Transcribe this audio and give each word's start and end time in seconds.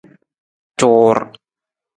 Cuur! 0.79 1.17